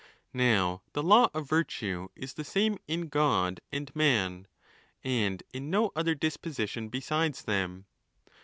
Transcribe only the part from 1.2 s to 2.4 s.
of virtue is